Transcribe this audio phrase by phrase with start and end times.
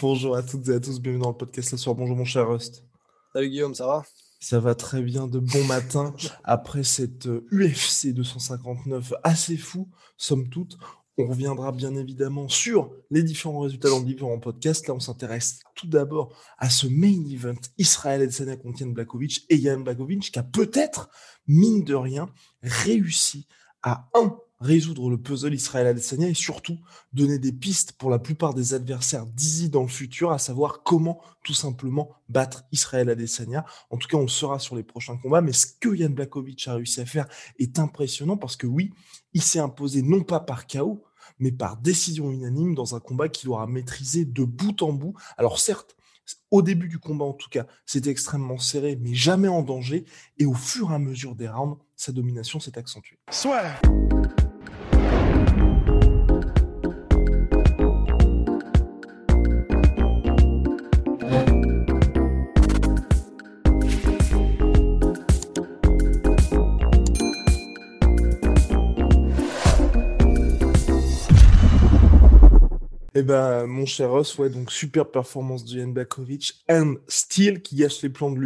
[0.00, 1.94] Bonjour à toutes et à tous, bienvenue dans le podcast ce soir.
[1.94, 2.86] Bonjour mon cher Rust.
[3.34, 4.02] Salut Guillaume, ça va?
[4.40, 10.48] Ça va très bien de bon matin après cette euh, UFC 259 assez fou, somme
[10.48, 10.78] toute.
[11.18, 14.88] On reviendra bien évidemment sur les différents résultats dans différents podcasts.
[14.88, 19.56] Là, on s'intéresse tout d'abord à ce main event Israël Adesanya contre Yann Blakovic et
[19.56, 21.10] Yann Blakovic qui a peut-être,
[21.46, 22.30] mine de rien,
[22.62, 23.46] réussi
[23.82, 26.78] à un résoudre le puzzle Israël Adesanya et surtout
[27.12, 31.20] donner des pistes pour la plupart des adversaires d'Izzy dans le futur, à savoir comment
[31.42, 33.64] tout simplement battre Israël Adesanya.
[33.90, 36.68] En tout cas, on le saura sur les prochains combats, mais ce que Yann Blakovic
[36.68, 37.26] a réussi à faire
[37.58, 38.92] est impressionnant parce que oui,
[39.32, 41.02] il s'est imposé non pas par chaos,
[41.38, 45.14] mais par décision unanime dans un combat qu'il aura maîtrisé de bout en bout.
[45.38, 45.96] Alors certes,
[46.50, 50.04] au début du combat en tout cas, c'était extrêmement serré, mais jamais en danger,
[50.38, 53.18] et au fur et à mesure des rounds, sa domination s'est accentuée.
[53.30, 53.80] Soit.
[73.20, 77.76] Eh ben, mon cher Ross, ouais, donc super performance de Yann Blakovic, and Steel qui
[77.76, 78.38] gâche les plans de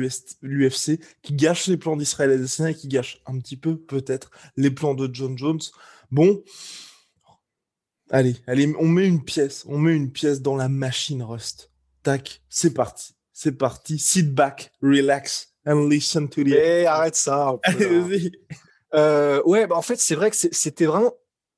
[0.43, 4.73] l'UFC, qui gâche les plans d'Israël Adesanya et qui gâche un petit peu, peut-être, les
[4.73, 5.61] plans de John Jones.
[6.15, 6.45] Bon,
[8.09, 11.73] allez, allez, on met une pièce, on met une pièce dans la machine Rust.
[12.05, 13.99] Tac, c'est parti, c'est parti.
[13.99, 16.53] Sit back, relax, and listen to the.
[16.53, 17.59] Eh, arrête ça.
[17.65, 18.31] Allez, vas-y.
[18.95, 21.15] Euh, ouais, bah en fait, c'est vrai que c'était vraiment,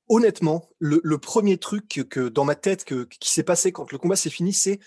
[0.09, 3.93] honnêtement, le, le premier truc que, que dans ma tête que, qui s'est passé quand
[3.93, 4.81] le combat s'est fini, c'est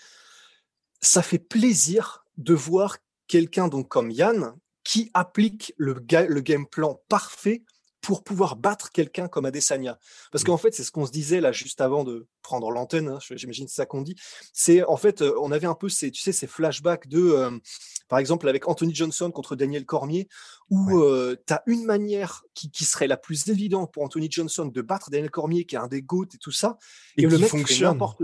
[1.00, 2.96] ça fait plaisir de voir
[3.28, 7.62] quelqu'un donc comme Yann qui applique le, ga- le game plan parfait
[8.00, 9.98] pour pouvoir battre quelqu'un comme Adesanya.
[10.32, 13.18] Parce qu'en fait, c'est ce qu'on se disait là juste avant de prendre l'antenne, hein,
[13.36, 14.16] j'imagine c'est ça qu'on dit.
[14.52, 17.50] C'est en fait, euh, on avait un peu ces, tu sais, ces flashbacks de, euh,
[18.08, 20.28] par exemple, avec Anthony Johnson contre Daniel Cormier,
[20.70, 20.90] où
[21.46, 25.10] tu as une manière qui, qui serait la plus évidente pour Anthony Johnson de battre
[25.10, 26.78] Daniel Cormier, qui est un des GOAT et tout ça,
[27.16, 27.92] Et et, le qui mec fonctionne.
[27.92, 28.22] n'importe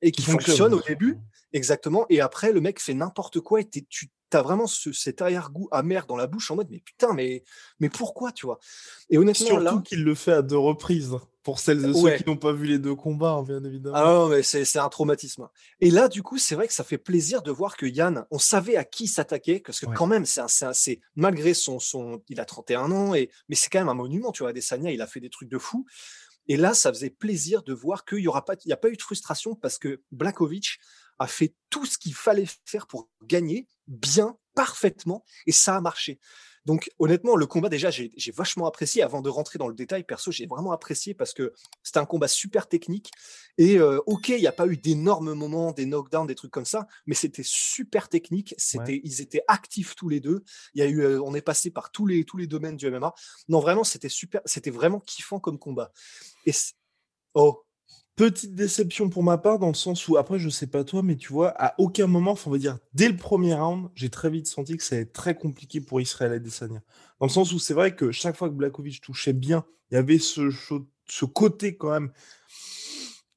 [0.00, 0.74] et qui Qui fonctionne, fonctionne.
[0.74, 1.18] au début,
[1.52, 5.22] exactement, et après le mec fait n'importe quoi et t'es- tu as vraiment ce- cet
[5.22, 7.42] arrière-goût amer dans la bouche en mode mais putain mais
[7.80, 8.58] mais pourquoi tu vois?
[9.10, 12.18] Et honnêtement Surtout là, qu'il le fait à deux reprises, pour celles et ceux Ouais.
[12.18, 13.96] qui n'ont pas vu les deux combats, hein, bien évidemment.
[13.96, 15.48] Ah non, mais c'est c'est un traumatisme.
[15.80, 18.38] Et là, du coup, c'est vrai que ça fait plaisir de voir que Yann, on
[18.38, 19.94] savait à qui s'attaquer, parce que Ouais.
[19.96, 23.30] quand même, c'est un- c'est un- c'est- malgré son, son, il a 31 ans, et,
[23.48, 24.50] mais c'est quand même un monument, tu vois.
[24.50, 25.86] Adesanya, il a fait des trucs de fou.
[26.48, 28.88] Et là, ça faisait plaisir de voir qu'il y aura pas, il n'y a pas
[28.90, 30.78] eu de frustration parce que Blakovic
[31.18, 36.18] a fait tout ce qu'il fallait faire pour gagner bien, parfaitement, et ça a marché.
[36.68, 39.02] Donc, honnêtement, le combat, déjà, j'ai j'ai vachement apprécié.
[39.02, 42.28] Avant de rentrer dans le détail, perso, j'ai vraiment apprécié parce que c'était un combat
[42.28, 43.10] super technique.
[43.56, 46.66] Et euh, ok, il n'y a pas eu d'énormes moments, des knockdowns, des trucs comme
[46.66, 48.54] ça, mais c'était super technique.
[48.58, 50.44] C'était, ils étaient actifs tous les deux.
[50.74, 52.90] Il y a eu, euh, on est passé par tous les tous les domaines du
[52.90, 53.14] MMA.
[53.48, 55.90] Non, vraiment, c'était super, c'était vraiment kiffant comme combat.
[56.44, 56.52] Et
[57.32, 57.64] oh,
[58.18, 61.14] Petite déception pour ma part, dans le sens où, après, je sais pas toi, mais
[61.14, 64.28] tu vois, à aucun moment, enfin, on va dire, dès le premier round, j'ai très
[64.28, 66.82] vite senti que ça allait être très compliqué pour Israël Adesanya.
[67.20, 69.98] Dans le sens où c'est vrai que chaque fois que Blakovic touchait bien, il y
[69.98, 70.42] avait ce,
[71.26, 72.10] côté quand même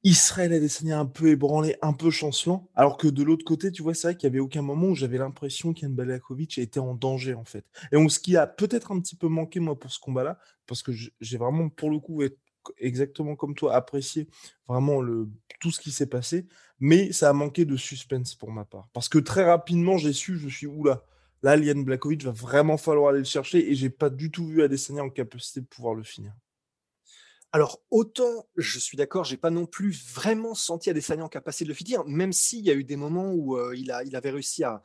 [0.02, 3.94] Israël Adesanya un peu ébranlé, un peu chancelant, alors que de l'autre côté, tu vois,
[3.94, 7.34] c'est vrai qu'il y avait aucun moment où j'avais l'impression qu'Yann Blakovic était en danger,
[7.34, 7.64] en fait.
[7.92, 10.90] Et ce qui a peut-être un petit peu manqué, moi, pour ce combat-là, parce que
[10.90, 12.24] j'ai vraiment, pour le coup,
[12.78, 14.28] exactement comme toi, apprécié
[14.68, 15.28] vraiment le,
[15.60, 16.46] tout ce qui s'est passé,
[16.80, 18.88] mais ça a manqué de suspense pour ma part.
[18.92, 21.04] Parce que très rapidement, j'ai su, je suis oula,
[21.42, 24.62] là, Liane Blakovic va vraiment falloir aller le chercher et j'ai pas du tout vu
[24.62, 26.32] Adesanya en capacité de pouvoir le finir.
[27.54, 31.68] Alors, autant je suis d'accord, j'ai pas non plus vraiment senti Adesanya en capacité de
[31.68, 34.30] le finir, même s'il y a eu des moments où euh, il, a, il avait
[34.30, 34.82] réussi à,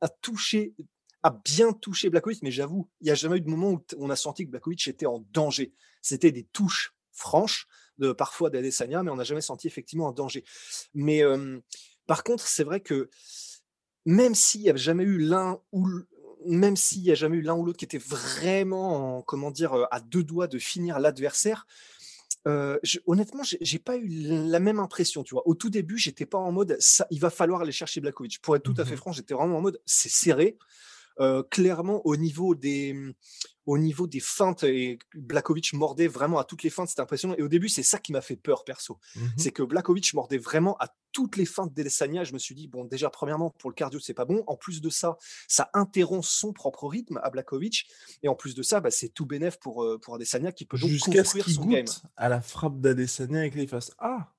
[0.00, 0.74] à toucher,
[1.22, 4.10] à bien toucher Blakovic, mais j'avoue, il n'y a jamais eu de moment où on
[4.10, 5.72] a senti que Blakovic était en danger.
[6.02, 7.66] C'était des touches franches,
[7.98, 10.44] de, parfois d'Adesanya, mais on n'a jamais senti effectivement un danger.
[10.94, 11.60] Mais euh,
[12.06, 13.10] par contre, c'est vrai que
[14.06, 15.86] même s'il n'y a jamais eu l'un ou
[16.46, 19.86] même s'il n'y a jamais eu l'un ou l'autre qui était vraiment, en- comment dire,
[19.90, 21.66] à deux doigts de finir l'adversaire,
[22.48, 24.08] Euh, je, honnêtement, j'ai pas eu
[24.48, 25.46] la même impression, tu vois.
[25.46, 28.40] Au tout début, j'étais pas en mode ça, il va falloir aller chercher Blakovic.
[28.40, 30.56] Pour être tout à fait mmh franc, j'étais vraiment en mode c'est serré.
[31.20, 32.96] Euh, clairement, au niveau des,
[33.66, 37.34] au niveau des feintes, et Blakovic mordait vraiment à toutes les feintes, c'était impressionnant.
[37.36, 38.98] Et au début, c'est ça qui m'a fait peur, perso.
[39.16, 42.24] Mmh c'est que Blakovic mordait vraiment à toutes les feintes d'Adesanya.
[42.24, 44.44] Je me suis dit, bon, déjà, premièrement, pour le cardio, c'est pas bon.
[44.46, 47.86] En plus de ça, ça interrompt son propre rythme à Blakovic.
[48.22, 50.78] Et en plus de ça, bah, c'est tout bénef pour, euh, pour Adesanya qui peut
[50.78, 51.86] donc construire son game.
[52.16, 53.92] à la frappe d'Adesanya avec les faces.
[53.98, 54.32] Ah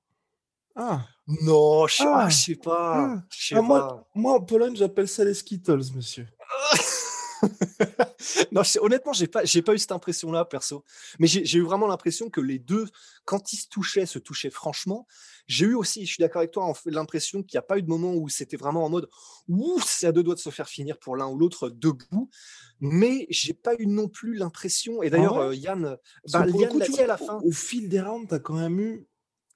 [0.74, 2.96] ah Non, je, ah, sais pas.
[2.96, 3.22] Ah.
[3.52, 6.26] Ah, moi, moi, en Pologne, j'appelle ça les Skittles, monsieur.
[8.52, 10.84] non, honnêtement, j'ai pas, j'ai pas eu cette impression-là, perso.
[11.18, 12.86] Mais j'ai eu vraiment l'impression que les deux,
[13.24, 15.06] quand ils se touchaient, se touchaient franchement.
[15.48, 17.88] J'ai eu aussi, je suis d'accord avec toi, l'impression qu'il n'y a pas eu de
[17.88, 19.08] moment où c'était vraiment en mode
[19.48, 22.30] ouf, c'est à deux doigts de se faire finir pour l'un ou l'autre debout.
[22.80, 25.02] Mais j'ai pas eu non plus l'impression.
[25.02, 25.96] Et d'ailleurs, euh, Yann,
[26.32, 27.40] bah, Yann l'a dit à la fin.
[27.44, 29.06] Au, fil des rounds, tu as quand même eu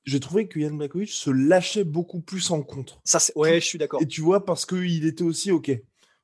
[0.05, 3.01] j'ai trouvé que Yann Blakovic se lâchait beaucoup plus en contre.
[3.05, 4.01] Ça, ouais, je suis d'accord.
[4.01, 5.73] Et tu vois, parce qu'il était aussi OK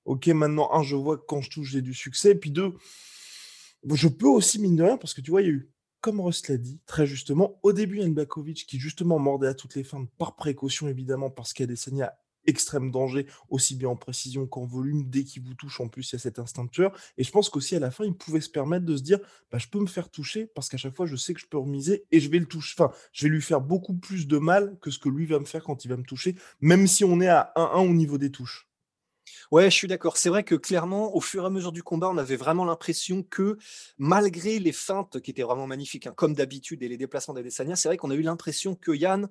[0.04, 2.34] ok, maintenant, un, je vois que quand je touche, j'ai du succès.
[2.34, 2.75] Puis deux,
[3.90, 5.70] je peux aussi, mine de rien, parce que tu vois, il y a eu,
[6.00, 9.84] comme Russ l'a dit, très justement, au début, Bakovic, qui justement mordait à toutes les
[9.84, 13.88] fins, par précaution évidemment, parce qu'il y a des saignées à extrême danger, aussi bien
[13.88, 15.08] en précision qu'en volume.
[15.08, 16.93] Dès qu'il vous touche, en plus, il y a cet instinct tueur.
[17.16, 19.20] Et je pense qu'aussi, à la fin, il pouvait se permettre de se dire
[19.50, 21.58] bah, je peux me faire toucher, parce qu'à chaque fois, je sais que je peux
[21.58, 22.75] remiser et je vais le toucher.
[22.78, 25.44] Enfin, je vais lui faire beaucoup plus de mal que ce que lui va me
[25.44, 28.31] faire quand il va me toucher, même si on est à 1-1 au niveau des
[28.31, 28.69] touches.
[29.50, 30.17] Ouais, je suis d'accord.
[30.17, 33.23] C'est vrai que clairement, au fur et à mesure du combat, on avait vraiment l'impression
[33.23, 33.56] que
[33.99, 37.88] malgré les feintes qui étaient vraiment magnifiques, hein, comme d'habitude, et les déplacements d'Adesanya, c'est
[37.88, 39.29] vrai qu'on a eu l'impression que Yann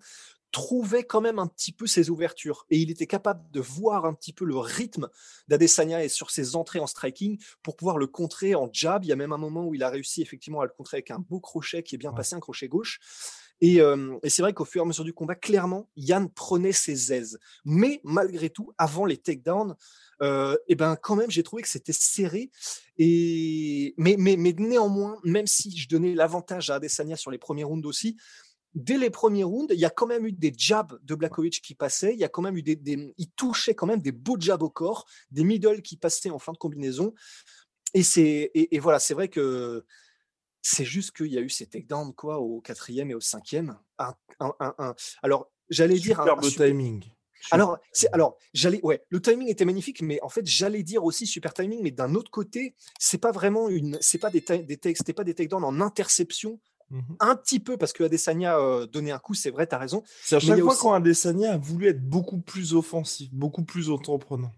[0.52, 4.14] trouvait quand même un petit peu ses ouvertures et il était capable de voir un
[4.14, 5.08] petit peu le rythme
[5.48, 9.06] d'Adesanya et sur ses entrées en striking pour pouvoir le contrer en jab.
[9.06, 11.12] Il y a même un moment où il a réussi effectivement à le contrer avec
[11.12, 13.00] un beau crochet qui est bien passé, un crochet gauche.
[13.62, 13.80] Et,
[14.28, 17.40] c'est vrai qu'au fur et à mesure du combat, clairement, Yann prenait ses aises.
[17.64, 19.76] Mais malgré tout, avant les takedowns,
[20.24, 22.52] euh, et ben quand même, j'ai trouvé que c'était serré.
[22.98, 27.64] Et mais, mais, mais néanmoins, même si je donnais l'avantage à Adesanya sur les premiers
[27.64, 28.18] rounds aussi,
[28.74, 31.76] dès les premiers rounds, il y a quand même eu des jabs de Blakovic qui
[31.76, 32.14] passaient.
[32.14, 34.70] Il y a quand même eu des, il touchait quand même des beaux jabs au
[34.70, 37.14] corps, des middle qui passaient en fin de combinaison.
[37.94, 39.86] Et c'est et voilà, c'est vrai que
[40.62, 43.78] c'est juste qu'il y a eu ces takedowns quoi, au quatrième et au cinquième.
[43.98, 44.16] Un,
[45.22, 46.20] alors, j'allais dire.
[46.20, 47.04] Un, un timing.
[47.50, 47.80] Alors,
[48.14, 51.82] alors j'allais, ouais, le timing était magnifique, mais en fait, j'allais dire aussi super timing,
[51.82, 55.34] mais d'un autre côté, c'est pas vraiment une, c'est pas des, des c'était pas des
[55.34, 56.60] takedowns en interception,
[56.92, 59.80] mmh un petit peu parce que Adesanya euh, donnait un coup, c'est vrai, tu as
[59.80, 60.04] raison.
[60.24, 64.52] C'est à chaque fois quand Adesanya a voulu être beaucoup plus offensif, beaucoup plus entreprenant.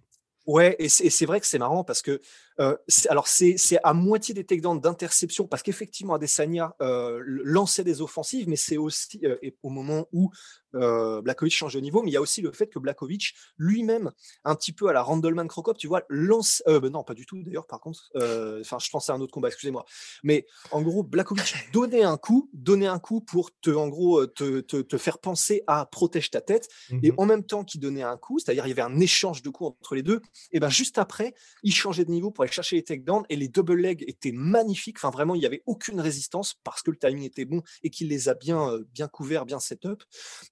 [0.46, 2.20] Ouais, et c'est vrai que c'est marrant parce que
[2.60, 2.76] euh,
[3.10, 8.56] alors c'est à moitié des takedowns d'interception parce qu'effectivement Adesanya euh, lançait des offensives, mais
[8.56, 10.32] c'est aussi euh, au moment où
[10.76, 14.12] euh, Blakovic change de niveau, mais il y a aussi le fait que Blakovic lui-même,
[14.44, 16.64] un petit peu à la Randleman Crocop, tu vois, lance.
[16.66, 18.10] Ben non, pas du tout d'ailleurs, par contre.
[18.16, 19.86] Enfin, je pensais à un autre combat, excusez-moi.
[20.24, 24.62] Mais en gros, Blakovic donnait un coup, donnait un coup pour te, en gros, te,
[24.62, 26.68] te, te faire penser à protège ta tête.
[27.02, 29.44] Et mmh en même temps qu'il donnait un coup, c'est-à-dire il y avait un échange
[29.44, 30.22] de coups entre les deux,
[30.52, 33.76] et ben juste après, il changeait de niveau pour chercher les takedowns et les double
[33.76, 34.98] legs étaient magnifiques.
[34.98, 38.10] Enfin, vraiment, il n'y avait aucune résistance parce que le timing était bon et qu'il
[38.10, 40.04] les a bien, bien couverts, bien set-up.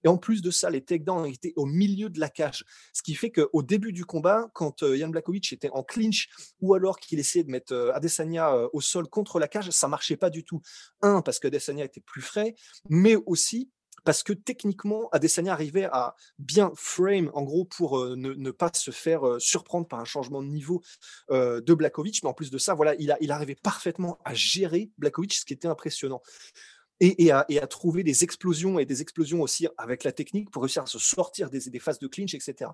[0.03, 2.65] Et en plus de ça, les takedowns étaient au milieu de la cage.
[2.93, 6.29] Ce qui fait qu'au début du combat, quand euh, Blakovic était en clinch
[6.61, 9.87] ou alors qu'il essayait de mettre euh, Adesanya euh, au sol contre la cage, ça
[9.87, 10.61] marchait pas du tout.
[11.01, 12.55] Un, parce que Adesanya était plus frais,
[12.89, 13.71] mais aussi
[14.03, 19.21] parce que techniquement, Adesanya arrivait à bien frame, en gros, pour ne, pas se faire
[19.39, 20.81] surprendre par un changement de niveau
[21.29, 22.23] de Blakovic.
[22.23, 25.45] Mais en plus de ça, voilà, il, a, il arrivait parfaitement à gérer Blakovic, ce
[25.45, 26.21] qui était impressionnant
[27.01, 30.85] et, à, trouver des explosions et des explosions aussi avec la technique pour réussir à
[30.85, 32.69] se sortir des, des phases de clinch, etc.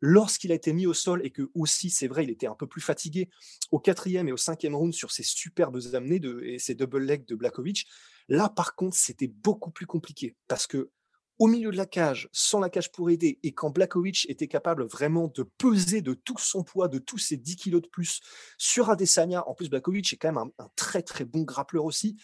[0.00, 2.66] Lorsqu'il a été mis au sol et que aussi, c'est vrai, il était un peu
[2.66, 3.28] plus fatigué
[3.70, 7.26] au quatrième et au cinquième round sur ces superbes amenées de, et ces double legs
[7.26, 7.86] de Blakovic,
[8.28, 10.90] là par contre, c'était beaucoup plus compliqué parce que
[11.38, 14.84] au milieu de la cage, sans la cage pour aider, et quand Blakovic était capable
[14.84, 18.20] vraiment de peser de tout son poids, de tous ses 10 kilos de plus
[18.58, 22.16] sur Adesanya, en plus Blakovic est quand même un, très très bon grappleur aussi,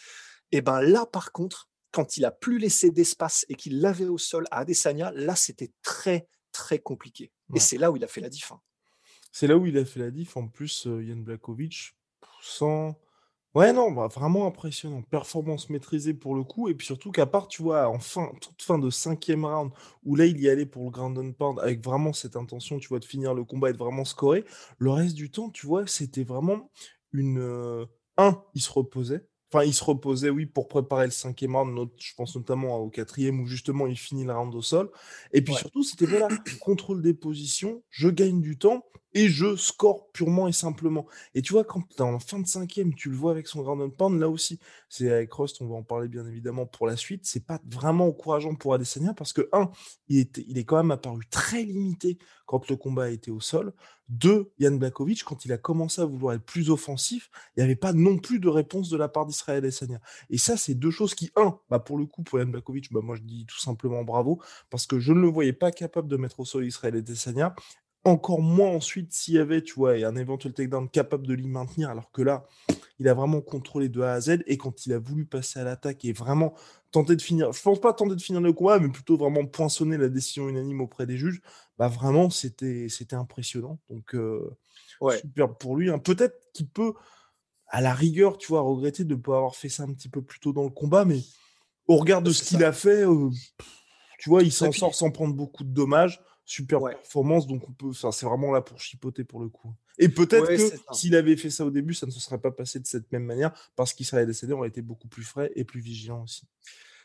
[0.50, 4.18] et ben là, par contre, quand il a plus laissé d'espace et qu'il l'avait au
[4.18, 7.32] sol à Adesanya, là, c'était très, très compliqué.
[7.54, 8.52] Et c'est là où il a fait la diff.
[8.52, 8.60] Hein.
[9.32, 10.36] C'est là où il a fait la diff.
[10.36, 11.96] En plus, euh, Yann Blakovic,
[12.40, 12.94] sans.
[13.54, 15.02] Ouais, non, bah, vraiment impressionnant.
[15.02, 16.68] Performance maîtrisée pour le coup.
[16.68, 19.72] Et puis surtout qu'à part, tu vois, en fin, toute fin de cinquième round,
[20.04, 22.88] où là, il y allait pour le ground and pound avec vraiment cette intention, tu
[22.88, 24.44] vois, de finir le combat et de vraiment scorer.
[24.78, 26.70] Le reste du temps, tu vois, c'était vraiment
[27.12, 27.38] une.
[27.38, 31.88] Euh, un, il se reposait Enfin, il se reposait, oui, pour préparer le cinquième round,
[31.96, 34.90] je pense notamment au quatrième où justement il finit le round au sol.
[35.32, 36.26] Et puis surtout, c'était voilà,
[36.60, 41.06] contrôle des positions, je gagne du temps et je score purement et simplement.
[41.36, 43.62] Et tu vois, quand tu es en fin de cinquième, tu le vois avec son
[43.62, 44.58] ground and pound, là aussi,
[44.88, 48.08] c'est avec Rust, on va en parler bien évidemment pour la suite, c'est pas vraiment
[48.08, 49.70] encourageant pour Adesanya parce que, un,
[50.08, 53.40] il, était, il est quand même apparu très limité quand le combat a été au
[53.40, 53.72] sol.
[54.08, 57.76] Deux, Yann Blakovic, quand il a commencé à vouloir être plus offensif, il n'y avait
[57.76, 60.00] pas non plus de réponse de la part d'Israël Adesanya.
[60.30, 63.00] Et ça, c'est deux choses qui, un, bah pour le coup, pour Yann Blakovic, bah
[63.02, 66.16] moi je dis tout simplement bravo, parce que je ne le voyais pas capable de
[66.16, 67.54] mettre au sol Israël Adesanya
[68.04, 69.64] encore moins ensuite s'il y avait,
[70.04, 72.46] un éventuel takedown capable de l'y maintenir, alors que là,
[72.98, 75.64] il a vraiment contrôlé de A à Z, et quand il a voulu passer à
[75.64, 76.54] l'attaque et vraiment
[76.90, 79.96] tenter de finir, je pense pas tenter de finir le combat, mais plutôt vraiment poinçonner
[79.96, 81.40] la décision unanime auprès des juges,
[81.78, 83.78] bah vraiment, c'était, c'était impressionnant.
[83.90, 84.56] Donc, euh,
[85.20, 85.90] super pour lui.
[85.90, 85.98] Hein.
[85.98, 86.94] Peut-être qu'il peut,
[87.68, 90.22] à la rigueur, tu vois, regretter de ne pas avoir fait ça un petit peu
[90.22, 91.20] plus tôt dans le combat, mais
[91.86, 93.04] au regard de ce qu'il a fait,
[94.18, 97.92] tu vois, il s'en sort sans prendre beaucoup de dommages super performance, donc on peut,
[97.92, 99.74] c'est vraiment là pour chipoter pour le coup.
[99.98, 102.78] Et peut-être que s'il avait fait ça au début, ça ne se serait pas passé
[102.80, 105.64] de cette même manière, parce qu'il serait décédé, on aurait été beaucoup plus frais et
[105.64, 106.46] plus vigilant aussi.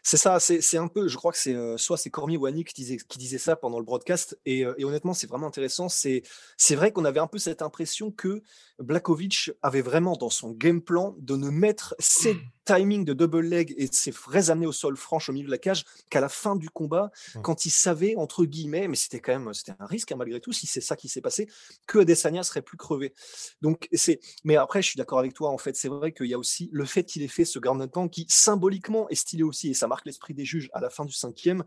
[0.10, 2.74] C'est ça, c'est un peu, je crois que c'est soit c'est Cormier ou Annie qui
[2.74, 5.88] disait, qui disait ça pendant le broadcast, et, et honnêtement, c'est vraiment intéressant.
[5.88, 6.24] C'est
[6.72, 8.42] vrai qu'on avait un peu cette impression que
[8.80, 12.40] Blakovic avait vraiment dans son game plan de ne mettre ses
[12.74, 15.58] timings de double leg et ses vrais amenés au sol franche au milieu de la
[15.58, 17.12] cage qu'à la fin du combat,
[17.42, 20.54] quand il savait, entre guillemets, mais c'était quand même c'était un risque hein, malgré tout,
[20.54, 21.50] si c'est ça qui s'est passé,
[21.88, 23.14] que Adesanya serait plus crevé.
[23.62, 26.34] Donc, c'est, mais après, je suis d'accord avec toi, en fait, c'est vrai qu'il y
[26.34, 29.70] a aussi le fait qu'il ait fait ce grand temps qui symboliquement est stylé aussi,
[29.70, 31.64] et ça marque l'esprit des juges à la fin du cinquième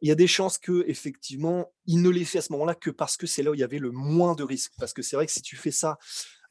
[0.00, 2.90] il y a des chances que effectivement il ne l'ait fait à ce moment-là que
[2.90, 4.72] parce que c'est là où il y avait le moins de risques.
[4.78, 5.98] Parce que c'est vrai que si tu fais ça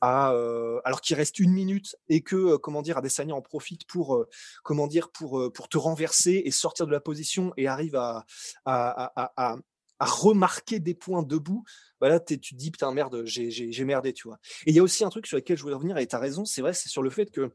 [0.04, 4.16] euh, alors qu'il reste une minute et que euh, comment dire Adesanya en profite pour
[4.16, 4.28] euh,
[4.64, 8.26] comment dire pour pour te renverser et sortir de la position et arrive à
[8.66, 9.58] à,
[10.00, 11.64] remarquer des points debout,
[12.02, 14.40] bah là tu te dis putain merde j'ai merdé tu vois.
[14.66, 16.20] Et il y a aussi un truc sur lequel je voulais revenir et tu as
[16.20, 17.52] raison, c'est vrai, c'est sur le fait que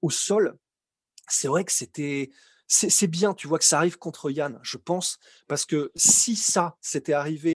[0.00, 0.56] au sol,
[1.28, 2.30] c'est vrai que c'était
[2.66, 6.76] c'est bien, tu vois, que ça arrive contre Yann, je pense, parce que si ça
[6.80, 7.54] s'était arrivé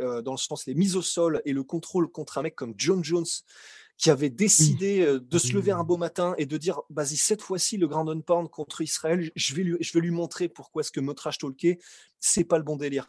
[0.00, 2.74] Euh, dans le sens les mises au sol et le contrôle contre un mec comme
[2.76, 3.26] John Jones
[3.96, 7.42] qui avait décidé euh, de se lever un beau matin et de dire vas-y cette
[7.42, 10.92] fois-ci le Grand Pound contre Israël je vais lui je vais lui montrer pourquoi est-ce
[10.92, 11.74] que Motrash Tolkien
[12.20, 13.06] c'est pas le bon délire.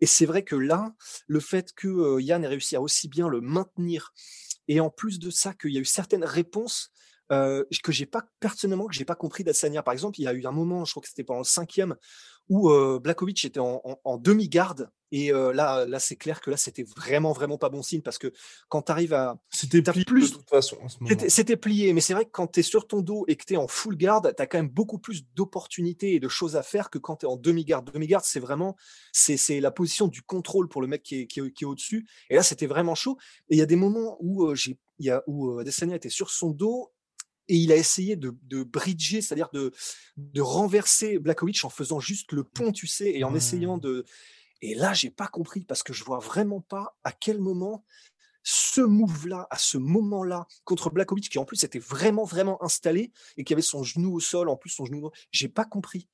[0.00, 0.94] Et c'est vrai que là
[1.26, 4.12] le fait que euh, Yann ait réussi à aussi bien le maintenir
[4.68, 6.90] et en plus de ça, qu'il y a eu certaines réponses
[7.30, 9.82] euh, que j'ai pas personnellement que j'ai pas compris d'Assania.
[9.82, 11.96] Par exemple, il y a eu un moment, je crois que c'était pendant le cinquième,
[12.48, 14.90] où euh, Blakovic était en, demi-garde.
[15.14, 18.16] Et euh, là, là c'est clair que là, c'était vraiment, vraiment pas bon signe parce
[18.16, 18.32] que
[18.68, 19.38] quand tu arrives à.
[19.50, 20.78] C'était plié plus, de toute façon.
[21.28, 23.54] C'était plié, mais c'est vrai que quand tu es sur ton dos et que tu
[23.54, 26.62] es en full garde, tu as quand même beaucoup plus d'opportunités et de choses à
[26.62, 27.90] faire que quand tu es en demi-garde.
[27.92, 28.76] Demi-garde, c'est vraiment
[29.12, 32.06] c'est la position du contrôle pour le mec qui est, qui est, au-dessus.
[32.30, 33.18] Et là, c'était vraiment chaud.
[33.50, 36.08] Et il y a des moments où, euh, j'ai il y a, où Adesanya était
[36.08, 36.91] sur son dos
[37.48, 39.72] et il a essayé de, de bridger, c'est-à-dire de,
[40.16, 44.04] de renverser Blakovic en faisant juste le pont, tu sais, et en essayant de.
[44.60, 47.84] Et là, j'ai pas compris parce que je vois vraiment pas à quel moment
[48.44, 53.44] ce move-là, à ce moment-là, contre Blakovic, qui en plus était vraiment, vraiment installé et
[53.44, 56.08] qui avait son genou au sol, en plus son genou, j'ai pas compris.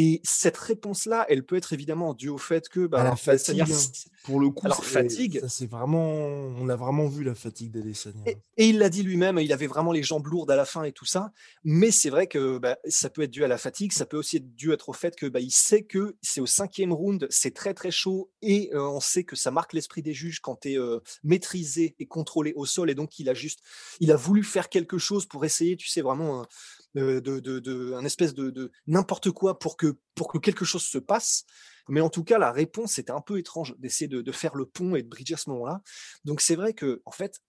[0.00, 4.10] Et cette réponse-là, elle peut être évidemment due au fait que bah, la fatigue, hein.
[4.22, 8.22] pour le coup, alors fatigue, c'est vraiment, on a vraiment vu la fatigue d'Adesanya.
[8.26, 10.84] Et, et il l'a dit lui-même, il avait vraiment les jambes lourdes à la fin
[10.84, 11.32] et tout ça.
[11.64, 14.36] Mais c'est vrai que bah, ça peut être dû à la fatigue, ça peut aussi
[14.36, 17.52] être dû être au fait que bah, il sait que c'est au cinquième round, c'est
[17.52, 20.74] très très chaud et euh, on sait que ça marque l'esprit des juges quand tu
[20.74, 23.64] es euh, maîtrisé et contrôlé au sol et donc il a juste,
[23.98, 26.46] il a voulu faire quelque chose pour essayer, tu sais vraiment
[26.94, 31.44] de, de, un espèce de, n'importe quoi pour que, pour que quelque chose se passe.
[31.88, 34.94] Mais en tout cas, la réponse était un peu étrange d'essayer de, faire le pont
[34.94, 35.82] et de bridger à ce moment-là.
[36.24, 37.40] Donc c'est vrai que, en fait,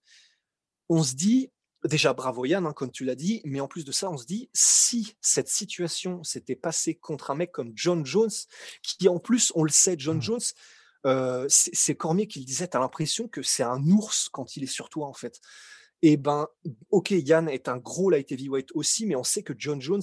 [0.88, 1.52] on se dit,
[1.84, 4.26] déjà bravo Yann, hein, comme tu l'as dit, mais en plus de ça, on se
[4.26, 8.32] dit, si cette situation s'était passée contre un mec comme John Jones,
[8.82, 10.22] qui en plus, on le sait, John mmh.
[10.22, 14.64] Jones, c'est Cormier qui le disait, tu as l'impression que c'est un ours quand il
[14.64, 15.40] est sur toi, en fait.
[16.02, 16.48] Et ben,
[16.92, 20.02] ok, Yann est un gros light heavyweight aussi, mais on sait que John Jones,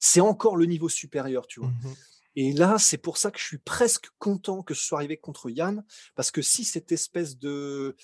[0.00, 1.70] c'est encore le niveau supérieur, tu vois.
[1.70, 1.94] Mmh
[2.38, 5.48] et là, c'est pour ça que je suis presque content que ce soit arrivé contre
[5.48, 5.82] Yann,
[6.14, 7.96] parce que si cette espèce de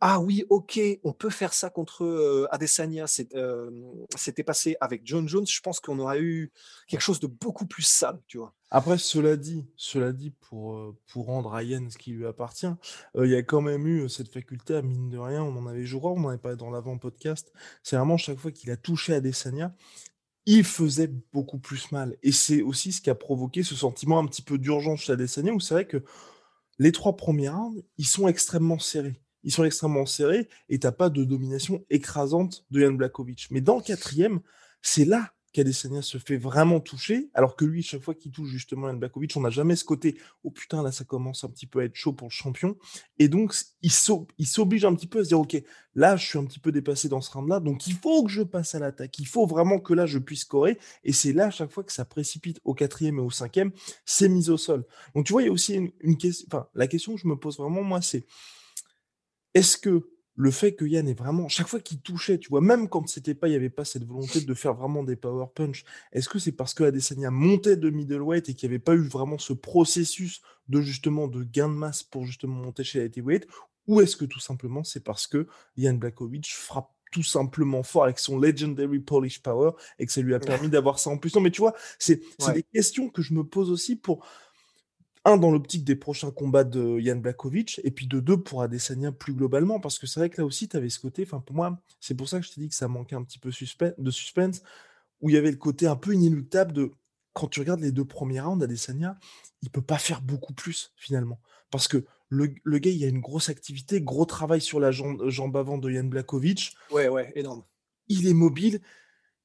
[0.00, 5.60] ah oui, ok, on peut faire ça contre Adesanya, c'était passé avec John Jones, je
[5.60, 6.52] pense qu'on aurait eu
[6.86, 8.54] quelque chose de beaucoup plus sale, tu vois.
[8.70, 12.66] Après, cela dit, cela dit pour, pour rendre à Yann ce qui lui appartient,
[13.14, 15.84] il y a quand même eu cette faculté, à mine de rien, on en avait,
[15.84, 19.74] crois, on en avait parlé dans l'avant-podcast, c'est vraiment chaque fois qu'il a touché Adesanya,
[20.46, 22.16] il faisait beaucoup plus mal.
[22.22, 25.52] Et c'est aussi ce qui a provoqué ce sentiment un petit peu d'urgence chez Adesanya,
[25.52, 26.04] où c'est vrai que
[26.78, 29.20] les trois premiers rounds, ils sont extrêmement serrés.
[29.46, 33.46] Ils sont extrêmement serrés et t'as pas de domination écrasante de Jan Blakovic.
[33.50, 34.40] Mais dans le quatrième,
[34.82, 38.88] c'est là qu'Adesanya se fait vraiment toucher, alors que lui, chaque fois qu'il touche justement
[38.88, 41.80] Jan Blakovic, on n'a jamais ce côté «Oh putain, là, ça commence un petit peu
[41.80, 42.76] à être chaud pour le champion».
[43.18, 45.56] Et donc, il s'oblige un petit peu à se dire «Ok,
[45.94, 48.42] là, je suis un petit peu dépassé dans ce round-là, donc il faut que je
[48.42, 50.76] passe à l'attaque, il faut vraiment que là, je puisse scorer».
[51.04, 53.70] Et c'est là, chaque fois que ça précipite au quatrième et au cinquième,
[54.04, 54.84] c'est mise au sol.
[55.14, 57.36] Donc tu vois, il y a aussi une question, enfin, la question que je me
[57.36, 58.26] pose vraiment, moi, c'est
[59.56, 62.90] est-ce que le fait que Yann est vraiment, chaque fois qu'il touchait, tu vois, même
[62.90, 65.82] quand c'était pas, il n'y avait pas cette volonté de faire vraiment des power punch,
[66.12, 69.08] est-ce que c'est parce que Adesanya montait de middleweight et qu'il n'y avait pas eu
[69.08, 73.46] vraiment ce processus de justement de gain de masse pour justement monter chez la heavyweight,
[73.86, 75.46] ou est-ce que tout simplement c'est parce que
[75.78, 80.34] Yann Blakovic frappe tout simplement fort avec son legendary Polish power et que ça lui
[80.34, 81.34] a permis d'avoir ça en plus?
[81.34, 82.20] Non, mais tu vois, c'est
[82.52, 84.26] des questions que je me pose aussi pour
[85.26, 89.10] un, dans l'optique des prochains combats de Yann Blakovic, et puis de deux, pour Adesanya
[89.10, 91.56] plus globalement, parce que c'est vrai que là aussi, tu avais ce côté, enfin pour
[91.56, 94.10] moi, c'est pour ça que je t'ai dit que ça manquait un petit peu de
[94.10, 94.62] suspense,
[95.20, 96.92] où il y avait le côté un peu inéluctable de,
[97.32, 99.18] quand tu regardes les deux premiers rounds, Adesanya,
[99.62, 101.40] il peut pas faire beaucoup plus, finalement.
[101.70, 105.28] Parce que le, le gars, il a une grosse activité, gros travail sur la jambe,
[105.28, 106.74] jambe avant de Yann Blakovic.
[106.92, 107.64] Ouais, ouais, énorme.
[108.08, 108.80] Il est mobile,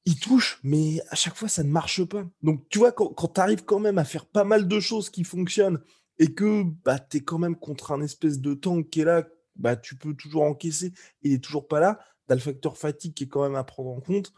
[0.04, 2.24] il touche, mais à chaque fois, ça ne marche pas.
[2.42, 5.24] Donc, tu vois, quand, tu arrives quand même à faire pas mal de choses qui
[5.24, 5.80] fonctionnent
[6.18, 9.76] et que bah, tu quand même contre un espèce de tank qui est là, bah,
[9.76, 12.00] tu peux toujours encaisser, il est toujours pas là.
[12.26, 14.32] Tu as le facteur fatigue qui est quand même à prendre en compte.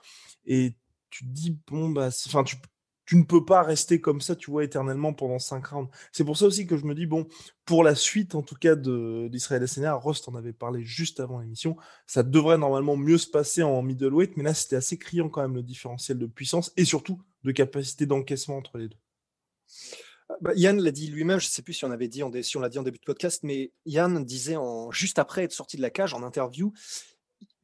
[0.44, 0.76] Et
[1.10, 2.56] tu te dis, bon, bah, enfin, tu,
[3.06, 5.90] tu ne peux pas rester comme ça, tu vois, éternellement pendant 5 rounds.
[6.12, 7.26] C'est pour ça aussi que je me dis, bon,
[7.64, 11.76] pour la suite, en tout cas, d'Israël Adesanya, Rost en avait parlé juste avant l'émission,
[12.06, 15.54] ça devrait normalement mieux se passer en middleweight, mais là, c'était assez criant quand même
[15.54, 18.98] le différentiel de puissance et surtout de capacité d'encaissement entre les deux.
[20.40, 22.68] Bah, Yann l'a dit lui-même, je ne sais plus si on avait dit, si l'a
[22.68, 25.90] dit en début de podcast, mais Yann disait en, juste après être sorti de la
[25.90, 26.72] cage en interview,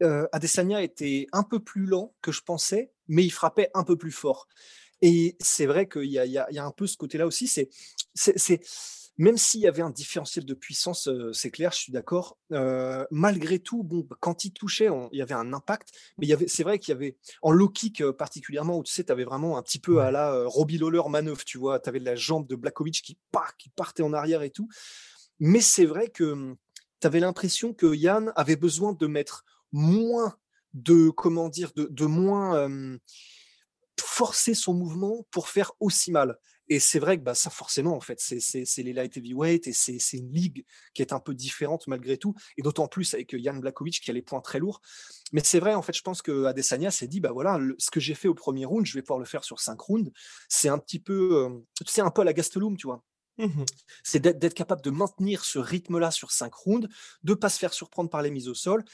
[0.03, 3.97] euh, Adesanya était un peu plus lent que je pensais, mais il frappait un peu
[3.97, 4.47] plus fort.
[5.03, 7.47] Et c'est vrai qu'il y, y, a un peu ce côté-là aussi.
[7.47, 7.71] C'est,
[8.15, 8.61] c'est,
[9.17, 12.39] même s'il y avait un différentiel de puissance, c'est clair, je suis d'accord.
[13.11, 15.89] malgré tout, bon, quand il touchait, il y avait un impact.
[16.19, 18.93] Mais il y avait, c'est vrai qu'il y avait, en low kick particulièrement, où tu
[18.93, 21.81] sais, tu avais vraiment un petit peu à la Robbie Lawler manœuvre, tu vois.
[21.81, 24.69] Tu avais la jambe de Blakovic qui, part, qui partait en arrière et tout.
[25.39, 26.57] Mais c'est vrai que mmh,
[27.01, 30.37] tu avais l'impression que Yann avait besoin de mettre moins
[30.75, 32.69] de, comment dire, de, de moins
[34.21, 36.37] forcer son mouvement pour faire aussi mal.
[36.69, 39.99] Et c'est vrai que bah, ça, forcément, en fait, c'est les light heavyweight et c'est
[40.13, 42.35] une ligue qui est un peu différente malgré tout.
[42.59, 44.83] Et d'autant plus avec Yann Blakovic qui a les points très lourds.
[45.33, 47.99] Mais c'est vrai, en fait, je pense que Adesanya s'est dit, bah voilà, ce que
[47.99, 50.13] j'ai fait au premier round, je vais pouvoir le faire sur cinq rounds.
[50.51, 51.49] C'est un petit peu,
[51.87, 53.03] c'est un peu à la Gastelum, tu vois.
[53.39, 53.65] Mmh
[54.05, 56.89] c'est d'être capable de maintenir ce rythme-là sur cinq rounds,
[57.23, 58.85] de pas se faire surprendre par les mises au sol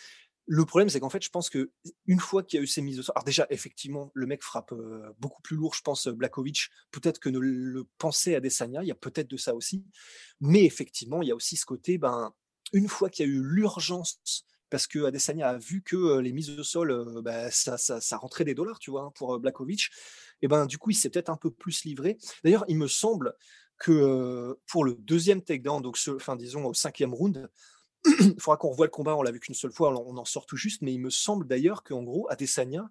[0.47, 1.71] le problème, c'est qu'en fait, je pense que
[2.07, 4.43] une fois qu'il y a eu ces mises au sol, alors déjà, effectivement, le mec
[4.43, 4.73] frappe
[5.19, 8.97] beaucoup plus lourd, je pense, Blakovic, peut-être que ne le pensait Adesanya, il y a
[8.97, 9.85] peut-être de ça aussi.
[10.41, 12.33] Mais effectivement, il y a aussi ce côté, ben,
[12.73, 16.51] une fois qu'il y a eu l'urgence, parce que Adesanya a vu que les mises
[16.51, 19.91] au sol, ben, ça, ça, rentrait des dollars, tu vois, hein, pour Blakovic,
[20.43, 22.19] et ben du coup, il s'est peut-être un peu plus livré.
[22.45, 23.35] D'ailleurs, il me semble
[23.79, 27.51] que pour le deuxième takedown, donc, ce, enfin, disons, au cinquième round,
[28.21, 30.47] il faudra qu'on revoie le combat, on l'a vu qu'une seule fois, on en sort
[30.47, 32.91] tout juste, mais il me semble d'ailleurs qu'en gros, Adesanya,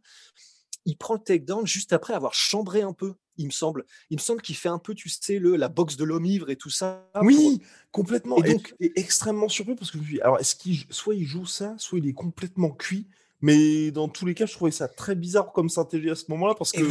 [0.85, 3.85] il prend le takedown juste après avoir chambré un peu, il me semble.
[4.09, 6.49] Il me semble qu'il fait un peu, tu sais, le, la boxe de l'homme ivre
[6.49, 7.09] et tout ça.
[7.21, 8.41] Oui, complètement.
[8.43, 11.75] Et donc, est extrêmement surpris parce que je alors est-ce qu'il, soit il joue ça,
[11.77, 13.07] soit il est complètement cuit.
[13.41, 16.55] Mais dans tous les cas, je trouvais ça très bizarre comme stratégie à ce moment-là
[16.55, 16.81] parce que.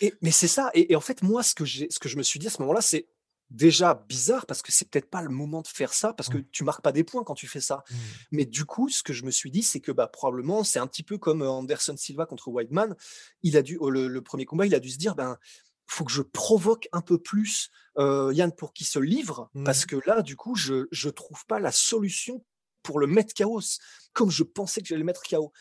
[0.00, 0.70] Et mais c'est ça.
[0.74, 2.50] Et, et, en fait, moi, ce que, j'ai, ce que je me suis dit à
[2.50, 3.06] ce moment-là, c'est
[3.50, 6.44] déjà bizarre parce que c'est peut-être pas le moment de faire ça parce que mmh.
[6.52, 7.82] tu marques pas des points quand tu fais ça.
[7.90, 7.94] Mmh.
[8.32, 10.86] Mais du coup, ce que je me suis dit, c'est que bah, probablement c'est un
[10.86, 12.94] petit peu comme Anderson Silva contre Whiteman.
[13.42, 15.38] Il a dû le, premier combat, il a dû se dire ben
[15.86, 19.64] faut que je provoque un peu plus euh, Yann pour qu'il se livre, Mmh.
[19.64, 22.44] parce que là, du coup, je je trouve pas la solution
[22.82, 23.78] pour le mettre KO, s-
[24.12, 25.52] comme je pensais que j'allais le mettre KO.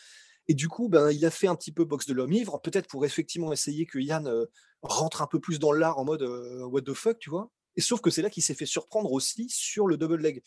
[0.50, 2.88] Et du coup, ben, il a fait un petit peu boxe de l'homme ivre, peut-être
[2.88, 4.45] pour effectivement essayer que Yann euh,
[4.82, 7.50] rentre un peu plus dans l'art en mode euh, what the fuck, tu vois.
[7.78, 10.44] Et sauf que c'est là qu'il s'est fait surprendre aussi sur le double leg.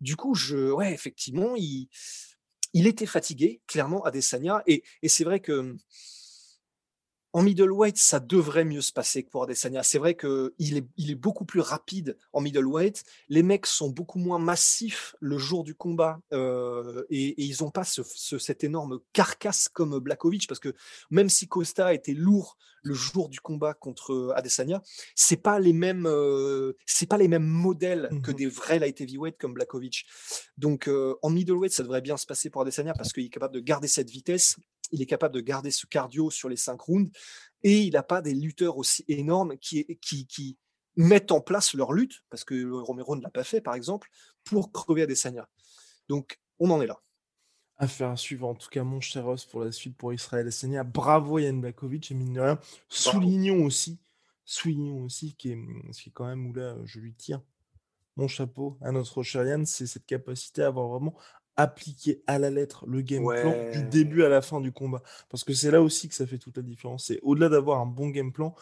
[0.00, 1.88] Du coup, ouais, effectivement, il,
[2.72, 4.62] il était fatigué, clairement, Adesanya.
[4.66, 5.76] Et, et c'est vrai que
[7.32, 9.82] en middleweight, ça devrait mieux se passer que pour Adesanya.
[9.84, 13.04] C'est vrai qu'il est, il est beaucoup plus rapide en middleweight.
[13.28, 17.70] Les mecs sont beaucoup moins massifs le jour du combat euh, et, et ils n'ont
[17.70, 20.74] pas ce, ce- cette énorme carcasse comme Blakovic parce que
[21.10, 24.82] même si Costa était lourd le jour du combat contre Adesanya,
[25.14, 28.36] c'est pas les mêmes, euh, c'est pas les mêmes modèles que Mhm.
[28.38, 30.06] des vrais light heavyweight comme Blakovic.
[30.56, 33.54] Donc euh, en middleweight, ça devrait bien se passer pour Adesanya parce qu'il est capable
[33.54, 34.56] de garder cette vitesse,
[34.92, 37.10] il est capable de garder ce cardio sur les cinq rounds
[37.62, 40.58] et il n'a pas des lutteurs aussi énormes qui, qui, qui
[40.96, 44.08] mettent en place leur lutte, parce que Romero ne l'a pas fait par exemple,
[44.44, 45.48] pour crever Adesanya.
[46.08, 47.00] Donc on en est là.
[47.76, 50.84] Affaire à suivre, en tout cas, mon cher Ross, pour la suite pour Israël Adesanya.
[50.84, 53.98] Bravo Yann Blakovic, et mine de rien, soulignons aussi,
[54.44, 55.58] soulignons aussi, qui est,
[55.92, 57.40] ce qui est quand même où là, je lui tire
[58.16, 61.16] mon chapeau à notre cher Yann, c'est cette capacité à avoir vraiment
[61.56, 65.02] appliqué à la lettre le game plan du début à la fin du combat.
[65.28, 67.06] Parce que c'est là aussi que ça fait toute la différence.
[67.06, 68.54] C'est au-delà d'avoir un bon game plan,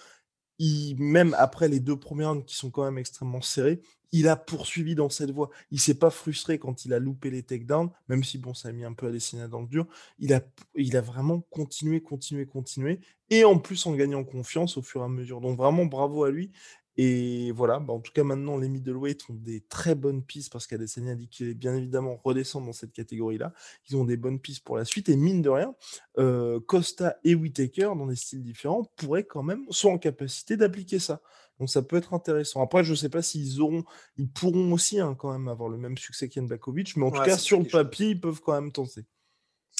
[0.58, 3.80] il, même après les deux premières rounds qui sont quand même extrêmement serrés,
[4.12, 5.50] il a poursuivi dans cette voie.
[5.70, 8.72] Il s'est pas frustré quand il a loupé les takedowns, même si bon, ça a
[8.72, 9.86] mis un peu à dessiner dans le dur.
[10.18, 10.40] Il a,
[10.74, 15.04] il a vraiment continué, continué, continué, et en plus en gagnant confiance au fur et
[15.04, 15.40] à mesure.
[15.40, 16.50] Donc vraiment bravo à lui.
[17.00, 20.66] Et voilà, bah, en tout cas maintenant les middleweight ont des très bonnes pistes parce
[20.66, 23.54] qu'Adesanya a dit qu'il est bien évidemment redescendre dans cette catégorie-là.
[23.88, 25.76] Ils ont des bonnes pistes pour la suite et mine de rien,
[26.18, 30.98] euh, Costa et Whitaker dans des styles différents pourraient quand même sont en capacité d'appliquer
[30.98, 31.22] ça.
[31.60, 32.62] Donc ça peut être intéressant.
[32.62, 33.84] Après, je ne sais pas s'ils auront,
[34.16, 37.38] ils pourront aussi hein, quand même avoir le même succès Blakovic, mais en tout cas
[37.38, 37.72] sur le chose.
[37.72, 39.06] papier, ils peuvent quand même tenter.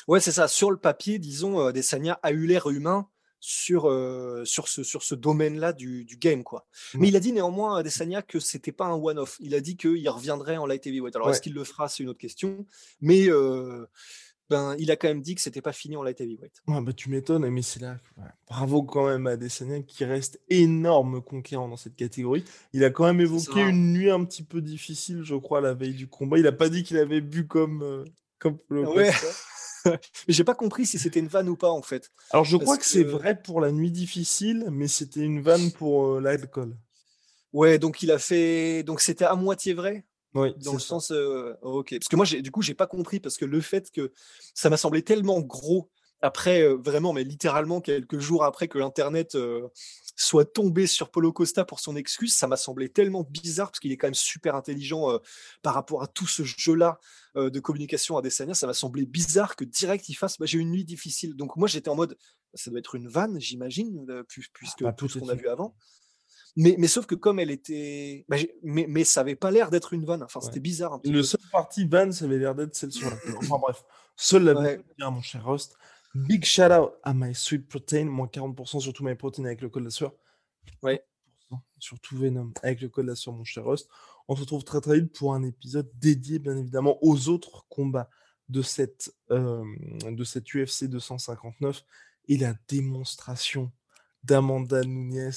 [0.06, 0.46] Ouais, c'est ça.
[0.46, 3.08] Sur le papier, disons, euh, Adesanya a eu l'air humain
[3.40, 6.42] sur, euh, sur ce, sur ce domaine-là du, du game.
[6.42, 6.66] quoi.
[6.94, 9.36] Mais il a dit néanmoins, Adesanya, que c'était pas un one-off.
[9.40, 11.14] Il a dit qu'il reviendrait en light heavyweight.
[11.16, 11.32] Alors, Ouais.
[11.34, 11.88] est-ce qu'il le fera?
[11.88, 12.66] C'est une autre question.
[13.00, 13.86] Mais euh,
[14.50, 16.54] ben, il a quand même dit que c'était pas fini en light heavyweight.
[16.66, 17.98] Ouais, bah, tu m'étonnes, mais c'est là.
[18.48, 22.44] Bravo quand même à Adesanya qui reste énorme conquérant dans cette catégorie.
[22.72, 25.94] Il a quand même évoqué une nuit un petit peu difficile, je crois, la veille
[25.94, 26.38] du combat.
[26.38, 28.04] Il n'a pas dit qu'il avait bu comme, euh,
[28.38, 29.10] comme le Ouais.
[29.92, 32.10] Mais j'ai pas compris si c'était une vanne ou pas, en fait.
[32.30, 36.06] Alors je crois que, c'est vrai pour la nuit difficile, mais c'était une vanne pour
[36.06, 36.76] euh, l'alcool.
[37.52, 38.82] Ouais, donc il a fait.
[38.82, 40.04] Donc c'était à moitié vrai?
[40.34, 40.88] Oui, Dans le ça.
[40.88, 41.90] sens, euh, ok.
[41.98, 44.12] Parce que moi, du coup, j'ai pas compris parce que le fait que
[44.54, 49.34] ça m'a semblé tellement gros après, euh, vraiment, mais littéralement quelques jours après que l'internet
[49.34, 49.68] euh,
[50.16, 53.92] soit tombé sur Polo Costa pour son excuse, ça m'a semblé tellement bizarre parce qu'il
[53.92, 55.18] est quand même super intelligent euh,
[55.62, 56.98] par rapport à tout ce jeu-là
[57.36, 58.54] de communication à Desania.
[58.54, 60.38] Ça m'a semblé bizarre que direct il fasse.
[60.38, 61.36] bah, j'ai eu une nuit difficile.
[61.36, 62.16] Donc moi, j'étais en mode,
[62.54, 65.76] ça doit être une vanne, j'imagine, pu- puisque tout ce qu'on a vu avant.
[66.56, 68.24] Mais, mais sauf que comme elle était.
[68.28, 70.24] bah, mais, mais ça avait pas l'air d'être une vanne.
[70.24, 70.46] Enfin, Ouais.
[70.46, 71.22] c'était bizarre un petit Le peu.
[71.26, 73.84] seul parti van, ça avait l'air d'être celle sur la Enfin bref,
[74.16, 74.80] seul la Ouais.
[74.96, 75.76] bien, mon cher Rust.
[76.26, 79.68] Big shout out à My Sweet Protein, moins 40% sur tout My Protein avec le
[79.68, 80.12] code de la sueur.
[80.82, 81.04] Ouais.
[81.50, 83.88] 40% Sur tout Venom avec le code de la sueur, mon cher Rust.
[84.26, 88.10] On se retrouve très très vite pour un épisode dédié, bien évidemment, aux autres combats
[88.48, 89.64] de cette, euh,
[90.10, 91.84] de cette UFC 259
[92.28, 93.70] et la démonstration
[94.24, 95.32] d'Amanda Nunes.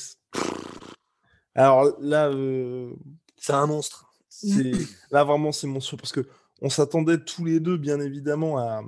[1.56, 2.94] Alors là, euh,
[3.38, 4.14] C'est un monstre.
[5.12, 6.28] là vraiment c'est monstrueux parce que
[6.62, 8.82] on s'attendait tous les deux bien évidemment à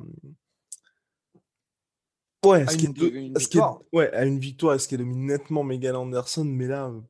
[2.45, 3.81] ouais à ce une qu'elle vi- do- une à ce qu'elle- victoire.
[3.93, 7.01] ouais à une victoire ce qu'elle domine nettement Megan Anderson mais là euh,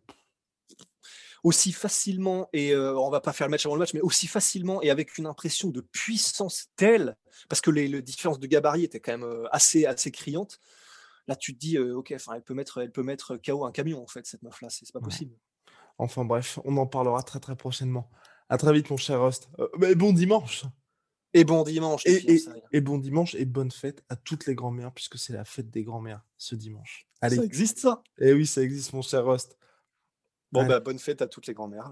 [1.43, 4.27] aussi facilement, et euh, on va pas faire le match avant le match, mais aussi
[4.27, 7.17] facilement et avec une impression de puissance telle,
[7.49, 10.61] parce que les, les différences de gabarit étaient quand même euh, assez, assez criantes.
[11.27, 13.73] Là, tu te dis, euh, ok, enfin, elle peut mettre, elle peut mettre KO un
[13.73, 15.05] camion en fait, cette meuf-là, c'est c'est pas Ouais.
[15.05, 15.35] possible.
[15.97, 18.09] enfin bref on en parlera très très prochainement
[18.49, 20.63] à très vite mon cher Rust mais bon dimanche
[21.33, 22.03] Et bon dimanche.
[22.05, 25.83] et, bon dimanche et bonne fête à toutes les grand-mères puisque c'est la fête des
[25.83, 28.03] grand-mères ce dimanche allez Ça existe ça?
[28.19, 29.57] Et oui ça existe mon cher Rust
[30.51, 30.69] Bon, Allez.
[30.69, 31.91] bah, bonne fête à toutes les grand-mères.